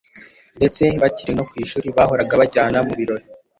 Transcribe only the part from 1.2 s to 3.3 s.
no ku ishuri bahoraga bajyana mu birori.